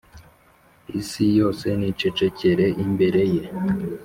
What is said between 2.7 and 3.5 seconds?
imbere ye